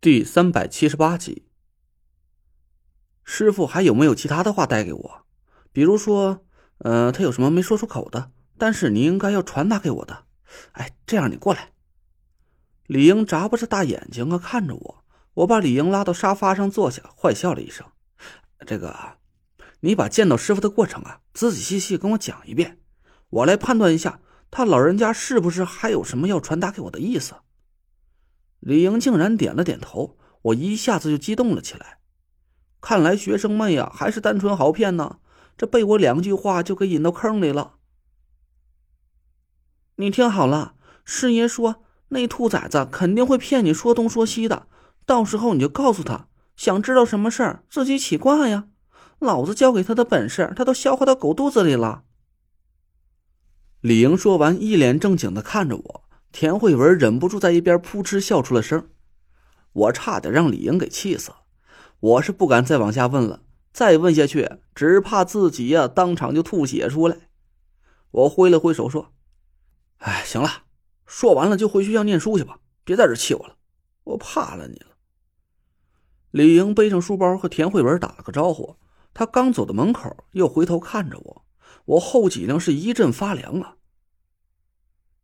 [0.00, 1.48] 第三百七十八集，
[3.24, 5.26] 师傅还有没有其他的话带给我？
[5.72, 6.46] 比如说，
[6.78, 10.26] 呃，他有什么没说出口的，但是你应该要传达给我的。
[10.70, 11.72] 哎，这样，你过来。
[12.86, 15.04] 李英眨巴着大眼睛啊，看着我。
[15.34, 17.84] 我把李英拉到沙发上坐下，坏笑了一声
[18.64, 19.18] ：“这个，
[19.80, 22.78] 你把见到师傅的过程啊，仔仔细细跟我讲一遍，
[23.30, 27.34] 我来判断一下，他老人家是不是还有什么要传达给我的意思。”
[28.60, 31.98] 李莹竟然点了点头，我一下子就激动了起来。
[32.80, 35.18] 看来学生妹呀，还是单纯好骗呢。
[35.56, 37.74] 这被我两句话就给引到坑里了。
[39.96, 44.68] 你听好了，师爷说那兔崽子肯定会骗你说东说西的，
[45.04, 48.68] 到时候你就告诉他，想知道什么事儿自己起卦呀。
[49.18, 52.04] 老子教给他的本事，他都消化到狗肚子里了。
[53.80, 56.07] 李莹说完，一脸正经的看着我。
[56.30, 58.88] 田慧文忍不住在一边扑哧笑出了声，
[59.72, 61.38] 我差点让李莹给气死了。
[62.00, 67.28] 我是不敢再往下问了，再问下去只怕自己呀当场就吐血出来。
[68.10, 69.12] 我挥了挥手说
[69.98, 70.64] ：“哎，行了，
[71.06, 73.56] 说完了就回学校念书去吧，别在这气我了，
[74.04, 74.96] 我怕了你了。”
[76.30, 78.76] 李莹背上书包和田慧文打了个招呼，
[79.12, 81.44] 他刚走到门口，又回头看着我，
[81.86, 83.77] 我后脊梁是一阵发凉啊。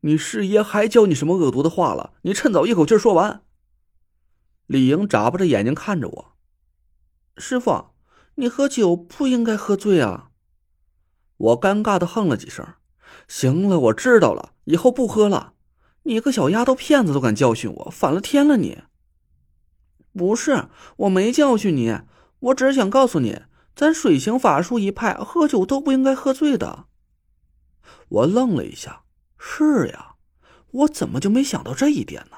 [0.06, 2.12] 你师爷还教你什么恶毒的话了？
[2.22, 3.42] 你趁早一口气说完。
[4.66, 6.32] 李莹眨巴着眼睛看着我，
[7.38, 7.86] 师傅，
[8.34, 10.28] 你喝酒不应该喝醉啊！
[11.38, 12.66] 我尴尬的哼了几声。
[13.28, 15.54] 行了，我知道了，以后不喝了。
[16.02, 18.82] 你个小丫头片子都敢教训我，反了天了你！
[20.12, 22.00] 不是，我没教训你，
[22.40, 23.40] 我只是想告诉你，
[23.74, 26.84] 咱水行法术一派喝酒都不应该喝醉的。
[28.10, 29.03] 我愣了一下。
[29.46, 30.14] 是呀，
[30.70, 32.36] 我怎么就没想到这一点呢？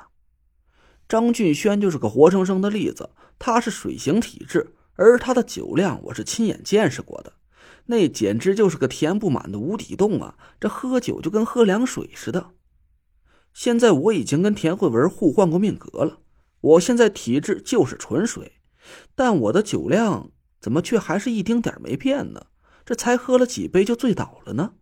[1.09, 7.35] 张俊轩就是个活生生的例子，他是水行体质，而他的酒量我是亲眼见识过的，
[7.87, 10.37] 那简直就是个填不满的无底洞啊！
[10.59, 12.51] 这喝酒就跟喝凉水似的。
[13.55, 16.19] 现在我已经跟田慧文互换过命格了，
[16.61, 18.61] 我现在体质就是纯水，
[19.15, 22.47] 但我的酒量怎么却还是一丁点没变呢？
[22.85, 24.75] 这才喝了几杯就醉倒了呢？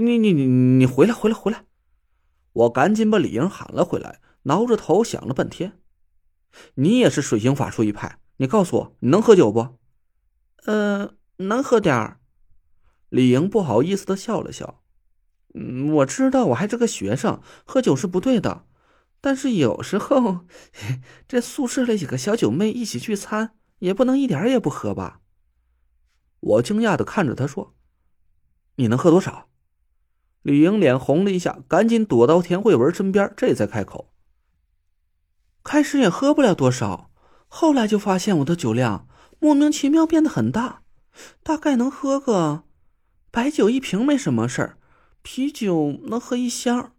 [0.00, 1.64] 你你你你回来回来回来！
[2.52, 5.80] 我赶紧把李英喊了回来，挠着头想了半天。
[6.74, 9.76] 你也是水行法术一派，你告诉我，你能喝酒不？
[10.66, 12.20] 呃，能喝点儿。
[13.08, 14.84] 李莹不好意思的笑了笑。
[15.54, 18.66] 嗯，我知道我还是个学生，喝酒是不对的，
[19.20, 20.46] 但是有时候
[21.26, 25.22] 这宿舍里几个小酒妹一起聚餐，也不能一点也不喝吧？
[26.38, 27.74] 我惊讶的看着他说
[28.76, 29.48] ：“你能喝多少？”
[30.42, 34.12] 李莹脸红了一下，赶紧躲到田慧文身边，这才开口
[35.62, 37.10] ：“开始也喝不了多少，
[37.48, 39.06] 后来就发现我的酒量
[39.40, 40.82] 莫名其妙变得很大，
[41.42, 42.64] 大概能喝个
[43.30, 44.78] 白酒一瓶没什么事儿，
[45.22, 46.92] 啤酒能喝一箱。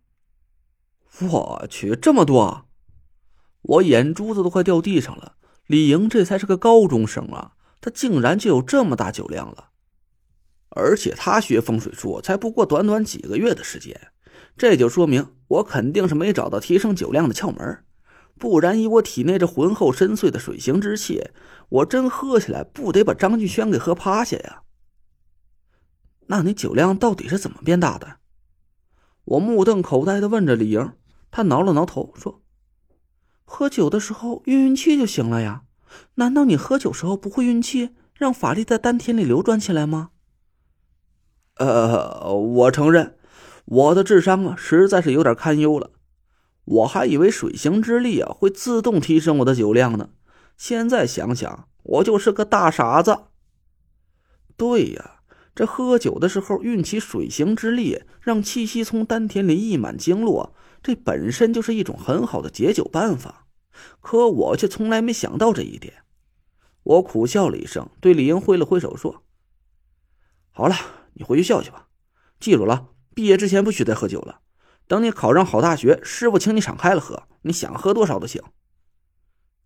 [1.22, 2.66] 我去，这么多！
[3.62, 5.38] 我眼珠子都快掉地上了。
[5.66, 9.69] 李莹这才是个高中生啊，他竟然就有这么大酒量了。”
[10.70, 14.12] 而且他学风水术才不过短短几个月的时间，
[14.58, 17.84] 这就说明我肯定是没找到提升酒量的窍门，
[18.38, 21.30] 不然以我体内这浑厚深邃的水行之气，
[21.70, 24.62] 我真喝起来不得把张俊轩给喝趴下呀？
[26.28, 28.18] 那你酒量到底是怎么变大的？
[29.26, 30.94] 我目瞪口呆的问着李莹，
[31.32, 32.44] 她挠了挠头说
[33.44, 35.64] ：“喝酒的时候运运气就行了呀，
[36.16, 40.12] 难道你喝酒时候不会运气，让法力在丹田里流转起来吗？”
[41.60, 43.18] 呃，我承认，
[43.66, 45.92] 我的智商啊，实在是有点堪忧了。
[46.64, 50.12] 我还以为水行之力啊会自动提升我的酒量呢，
[50.56, 53.24] 现在想想，我就是个大傻子。
[54.56, 55.22] 对呀，
[55.54, 63.48] 这喝酒的时候运起水行之力，让气息从丹田里溢满经络，这本身就是一种很好的解酒办法。
[64.00, 66.04] 可我却从来没想到这一点。
[66.84, 69.24] 我苦笑了一声，对李英挥了挥手说
[70.52, 70.76] ：“好了。”
[71.14, 71.88] 你回学校去吧，
[72.40, 74.42] 记住了，毕业之前不许再喝酒了。
[74.88, 78.42] 等你考上好大学，师傅请你敞开了喝，你想喝多少都行。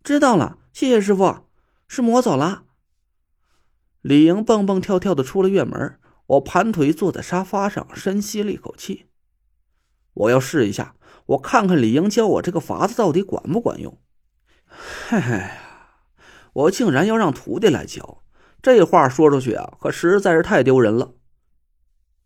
[0.02, 1.46] 知道了，谢谢师傅。
[1.88, 2.64] 师母，我走了。
[4.02, 9.06] 李莹蹦蹦跳跳的出了院门，我盘腿坐在沙发上，深吸了一口气。
[10.12, 10.96] 我要试一下，
[11.26, 13.98] 我看看李莹教我这个法子到底管不管用。
[15.08, 15.58] 嘿嘿呀，
[16.52, 18.22] 我竟然要让徒弟来教，
[18.60, 21.14] 这话说出去啊，可实在是太丢人了。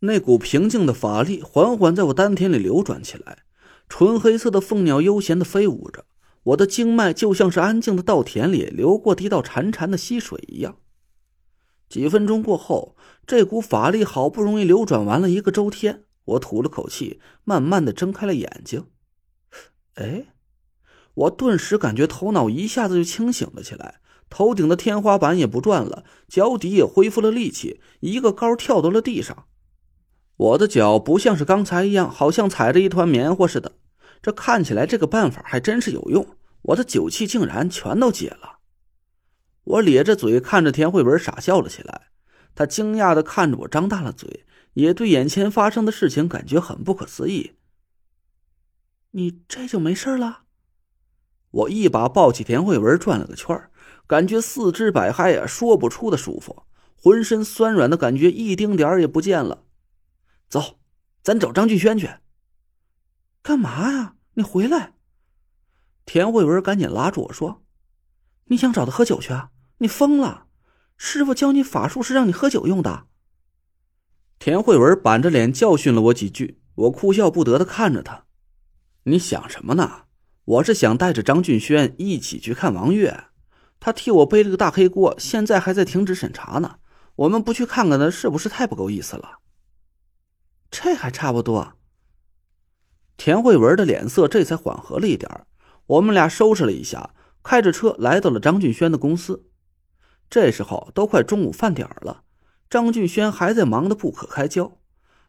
[0.00, 3.44] 那股平静的法力缓缓在我丹田里流转起来，
[3.88, 6.04] 纯黑色的凤鸟悠闲的飞舞着。
[6.44, 10.78] 我的经脉就像是安静的稻田里流过的一道潺潺的溪水一样。
[11.88, 12.96] 几分钟过后，
[13.26, 18.86] 这股法力好不容易流转完了一个周天，我吐了口气，慢慢的睁开了眼睛。
[19.94, 20.26] 哎，
[21.14, 29.46] 我顿时感觉头脑一下子就清醒了起来，头顶的天花板也不转了，脚底也恢复了力气，一个高跳到了地上。
[30.38, 33.72] 我的脚不像是刚才一样，好像踩着一团棉花似的。
[34.22, 36.26] 这看起来，这个办法还真是有用。
[36.62, 38.58] 我的酒气竟然全都解了。
[39.64, 42.08] 我咧着嘴看着田慧文，傻笑了起来。
[42.54, 44.44] 他惊讶的看着我，张大了嘴，
[44.74, 47.52] 也对眼前发生的事情感觉很不可思议。
[49.10, 50.42] 你这就没事了？
[51.50, 53.60] 我一把抱起田慧文，转了个圈
[54.06, 56.64] 感觉四肢百骸呀，说不出的舒服，
[56.94, 59.64] 浑身酸软的感觉一丁点也不见了。
[60.48, 60.78] 走，
[61.22, 62.10] 咱找张俊轩去。
[63.42, 64.14] 干嘛呀？
[64.34, 64.94] 你回来！
[66.06, 67.62] 田慧文赶紧拉住我说
[68.46, 69.50] ：“你想找他喝酒去啊？
[69.78, 70.46] 你疯了！
[70.96, 73.06] 师傅教你法术是让你喝酒用的。”
[74.38, 78.24] 田慧文板着脸教训了我几句，我哭笑不得的看着他
[79.04, 80.04] ：“你想什么呢？
[80.44, 83.24] 我是想带着张俊轩一起去看王月，
[83.78, 86.78] 他替我背了个大黑锅，现在还在停止审查呢。
[87.16, 89.40] 我们不去看看他，是不是太不够意思了？
[90.70, 91.74] 这还差不多。”
[93.16, 95.28] 田慧文的脸色这才缓和了一点
[95.86, 99.46] 我们俩收拾了一下，开着车来到了张俊轩的公司。
[100.30, 102.22] 这时候都快中午饭点了，
[102.68, 104.78] 张俊轩还在忙得不可开交。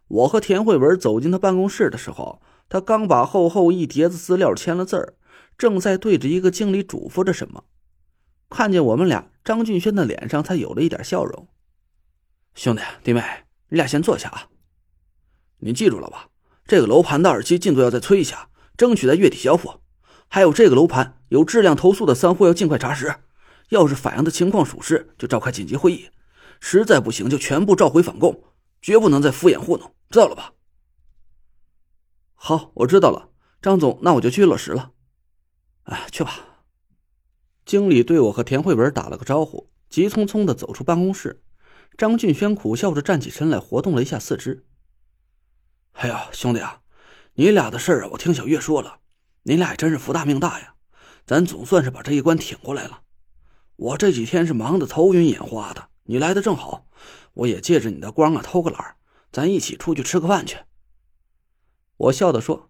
[0.08, 5.16] 我和田慧文走进他办公室的时候，他刚把厚厚一叠子资料签了字儿，
[5.58, 7.64] 正在对着一个经理嘱咐着什么。
[8.50, 11.48] 看见我们俩，张俊轩的脸上才有了一点笑容。
[12.54, 13.22] 兄弟弟妹，
[13.70, 14.50] 你俩先坐下啊。
[15.60, 16.30] 你记住了吧？
[16.66, 19.82] 这个楼盘的二期进度要再催一下，争取在月底交付。
[20.28, 23.16] 还有这个楼盘有质量投诉的三户要尽快查实，
[23.70, 26.10] 要是反映的情况属实，就召开紧急会议；
[26.60, 28.44] 实在不行就全部召回返供，
[28.82, 30.54] 绝不能再敷衍糊弄，知道了吧？
[32.36, 33.30] 好，我知道了，
[33.62, 34.92] 张总，那我就去落实了。
[35.84, 36.46] 哎，去吧。
[37.66, 41.42] 经理对我和田慧文打了个招呼，急匆匆的走出办公室。
[41.98, 44.66] 张俊轩苦笑着站起身来，活动了一下四肢。
[46.02, 46.80] 哎呀，兄弟啊，
[47.34, 49.00] 你俩的事儿啊，我听小月说了，
[49.44, 50.76] 你俩也真是福大命大呀，
[51.26, 53.02] 咱总算是把这一关挺过来了。
[53.76, 56.88] 我这几天是忙得头晕眼花的，你来的正好，
[57.34, 58.96] 我也借着你的光啊偷个懒，
[59.30, 60.60] 咱一起出去吃个饭去。
[61.98, 62.70] 我笑着说：“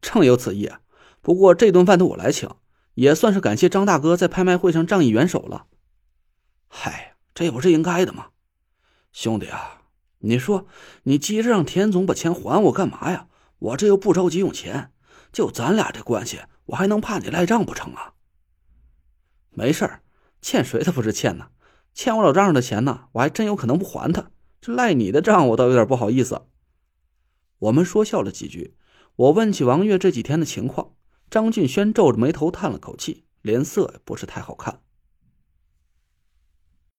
[0.00, 0.72] 正有此意，
[1.20, 2.48] 不过这顿饭得我来请，
[2.94, 5.66] 也算是感谢张大哥在拍卖会上仗义援手了。”
[6.68, 8.28] 嗨，这不是应该的吗，
[9.12, 9.81] 兄弟啊。
[10.22, 10.66] 你说，
[11.04, 13.28] 你急着让田总把钱还我干嘛呀？
[13.58, 14.90] 我这又不着急用钱，
[15.32, 18.14] 就咱俩这关系，我还能怕你赖账不成啊？
[19.50, 20.00] 没事
[20.40, 21.48] 欠谁的不是欠呢？
[21.94, 24.30] 欠我老丈人的钱呢，我还真有可能不还他。
[24.60, 26.42] 这赖你的账，我倒有点不好意思。
[27.58, 28.76] 我们说笑了几句，
[29.16, 30.94] 我问起王月这几天的情况，
[31.30, 34.81] 张俊轩皱着眉头叹了口气，脸色也不是太好看。